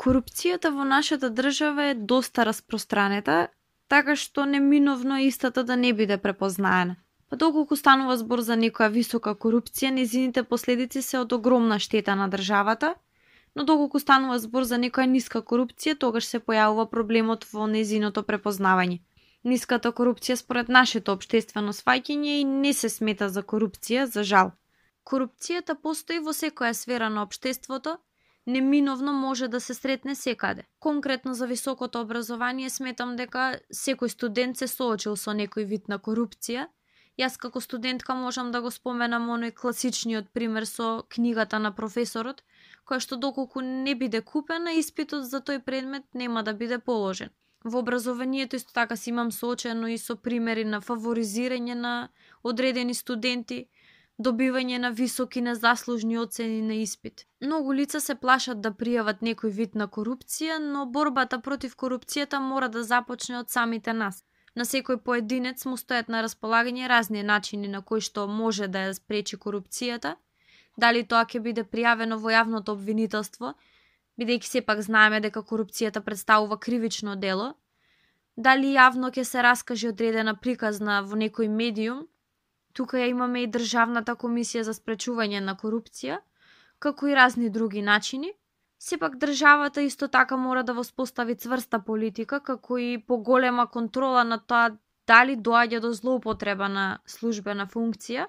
Корупцијата 0.00 0.70
во 0.72 0.84
нашата 0.88 1.28
држава 1.28 1.90
е 1.90 1.94
доста 1.94 2.44
распространета, 2.48 3.48
така 3.92 4.14
што 4.16 4.46
неминовно 4.48 5.18
истата 5.20 5.64
да 5.64 5.76
не 5.76 5.90
биде 5.92 6.16
препознаена. 6.16 6.96
Па 7.28 7.36
доколку 7.36 7.76
станува 7.76 8.16
збор 8.16 8.40
за 8.46 8.56
некоја 8.56 8.88
висока 8.94 9.34
корупција, 9.44 9.90
незините 9.98 10.42
последици 10.54 11.02
се 11.02 11.20
од 11.20 11.36
огромна 11.36 11.78
штета 11.78 12.16
на 12.16 12.30
државата, 12.32 12.94
но 13.54 13.64
доколку 13.64 14.00
станува 14.00 14.38
збор 14.38 14.64
за 14.72 14.80
некоја 14.80 15.04
ниска 15.04 15.44
корупција, 15.52 15.98
тогаш 16.00 16.32
се 16.32 16.40
појавува 16.40 16.88
проблемот 16.96 17.44
во 17.52 17.68
незиното 17.68 18.24
препознавање. 18.24 19.02
Ниската 19.44 19.92
корупција 19.92 20.40
според 20.40 20.72
нашето 20.80 21.12
обштествено 21.12 21.76
сваќање 21.76 22.40
и 22.40 22.44
не 22.44 22.72
се 22.72 22.88
смета 22.88 23.28
за 23.28 23.42
корупција, 23.42 24.08
за 24.08 24.24
жал. 24.24 24.56
Корупцијата 25.04 25.76
постои 25.76 26.24
во 26.24 26.32
секоја 26.32 26.72
сфера 26.72 27.12
на 27.12 27.28
обштеството, 27.28 27.98
неминовно 28.46 29.12
може 29.12 29.48
да 29.48 29.60
се 29.60 29.74
сретне 29.74 30.14
секаде. 30.14 30.64
Конкретно 30.80 31.34
за 31.34 31.46
високото 31.46 32.00
образование 32.00 32.70
сметам 32.70 33.16
дека 33.16 33.60
секој 33.72 34.08
студент 34.08 34.56
се 34.56 34.66
соочил 34.66 35.16
со 35.16 35.34
некој 35.36 35.64
вид 35.64 35.88
на 35.88 35.98
корупција. 35.98 36.68
Јас 37.18 37.36
како 37.36 37.60
студентка 37.60 38.14
можам 38.14 38.52
да 38.52 38.60
го 38.60 38.70
споменам 38.70 39.28
оној 39.28 39.52
класичниот 39.54 40.30
пример 40.32 40.66
со 40.66 41.02
книгата 41.08 41.58
на 41.58 41.72
професорот, 41.74 42.42
која 42.86 43.00
што 43.00 43.16
доколку 43.16 43.60
не 43.60 43.94
биде 43.94 44.20
купена, 44.20 44.72
испитот 44.72 45.28
за 45.28 45.40
тој 45.40 45.60
предмет 45.64 46.04
нема 46.14 46.42
да 46.42 46.54
биде 46.54 46.78
положен. 46.78 47.30
Во 47.64 47.78
образованието 47.78 48.56
исто 48.56 48.72
така 48.72 48.96
си 48.96 49.10
имам 49.10 49.32
соочено 49.32 49.86
и 49.86 49.98
со 49.98 50.16
примери 50.16 50.64
на 50.64 50.80
фаворизирање 50.80 51.74
на 51.74 52.08
одредени 52.42 52.94
студенти, 52.94 53.68
добивање 54.20 54.78
на 54.78 54.90
високи 54.90 55.40
незаслужни 55.40 56.18
оцени 56.18 56.60
на 56.62 56.74
испит. 56.74 57.26
Многу 57.40 57.72
лица 57.72 58.00
се 58.00 58.14
плашат 58.14 58.60
да 58.60 58.70
пријават 58.70 59.22
некој 59.24 59.52
вид 59.58 59.74
на 59.74 59.86
корупција, 59.88 60.58
но 60.60 60.84
борбата 60.86 61.38
против 61.40 61.76
корупцијата 61.76 62.40
мора 62.40 62.68
да 62.68 62.82
започне 62.84 63.38
од 63.38 63.50
самите 63.50 63.92
нас. 63.92 64.24
На 64.54 64.66
секој 64.68 64.98
поединец 65.06 65.64
му 65.64 65.78
стојат 65.80 66.12
на 66.12 66.20
располагање 66.26 66.88
разни 66.88 67.22
начини 67.22 67.68
на 67.68 67.80
кои 67.82 68.00
што 68.00 68.26
може 68.26 68.68
да 68.68 68.84
ја 68.88 68.92
спречи 68.98 69.40
корупцијата, 69.46 70.16
дали 70.76 71.04
тоа 71.04 71.24
ќе 71.24 71.40
биде 71.40 71.64
пријавено 71.64 72.20
во 72.20 72.34
јавното 72.36 72.76
обвинителство, 72.76 73.54
бидејќи 74.20 74.52
сепак 74.52 74.82
знаеме 74.82 75.20
дека 75.20 75.40
корупцијата 75.40 76.04
представува 76.04 76.60
кривично 76.60 77.16
дело, 77.16 77.54
дали 78.36 78.76
јавно 78.76 79.14
ќе 79.14 79.24
се 79.24 79.42
раскаже 79.42 79.94
одредена 79.94 80.34
приказна 80.36 81.02
во 81.02 81.16
некој 81.16 81.48
медиум, 81.48 82.08
Тука 82.72 82.98
ја 82.98 83.10
имаме 83.10 83.42
и 83.42 83.50
Државната 83.50 84.14
комисија 84.14 84.62
за 84.66 84.74
спречување 84.74 85.40
на 85.40 85.56
корупција, 85.56 86.20
како 86.78 87.08
и 87.08 87.14
разни 87.14 87.50
други 87.50 87.82
начини. 87.82 88.32
Сепак 88.78 89.16
државата 89.18 89.82
исто 89.82 90.08
така 90.08 90.36
мора 90.36 90.62
да 90.64 90.72
воспостави 90.74 91.34
цврста 91.34 91.82
политика, 91.84 92.40
како 92.40 92.78
и 92.78 92.98
поголема 92.98 93.66
контрола 93.66 94.24
на 94.24 94.38
тоа 94.38 94.70
дали 95.06 95.36
доаѓа 95.36 95.80
до 95.80 95.92
злоупотреба 95.92 96.68
на 96.68 96.86
службена 97.06 97.66
функција, 97.66 98.26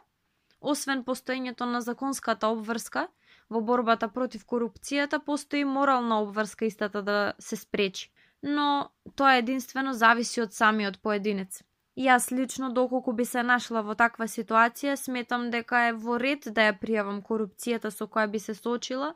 освен 0.62 1.03
постоењето 1.03 1.66
на 1.66 1.81
законската 1.81 2.47
обврска, 2.47 3.08
во 3.50 3.62
борбата 3.62 4.08
против 4.08 4.45
корупцијата 4.45 5.19
постои 5.19 5.64
морална 5.64 6.22
обврска 6.22 6.66
истата 6.66 7.02
да 7.02 7.34
се 7.39 7.56
спречи. 7.56 8.09
Но 8.44 8.89
тоа 9.16 9.38
единствено 9.38 9.94
зависи 9.94 10.42
од 10.42 10.53
самиот 10.53 11.00
поединец. 11.02 11.62
Јас 11.97 12.31
лично 12.31 12.70
доколку 12.72 13.11
би 13.14 13.25
се 13.25 13.44
нашла 13.44 13.81
во 13.84 13.95
таква 14.00 14.28
ситуација, 14.28 14.95
сметам 14.95 15.50
дека 15.52 15.81
е 15.89 15.92
во 15.94 16.17
ред 16.17 16.47
да 16.56 16.70
ја 16.70 16.78
пријавам 16.80 17.20
корупцијата 17.22 17.92
со 17.92 18.08
која 18.08 18.31
би 18.31 18.39
се 18.39 18.56
соочила, 18.56 19.14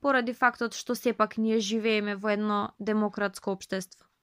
поради 0.00 0.32
фактот 0.32 0.78
што 0.78 0.94
сепак 0.94 1.36
ние 1.36 1.58
живееме 1.58 2.14
во 2.14 2.30
едно 2.30 2.60
демократско 2.78 3.50
општество. 3.50 4.06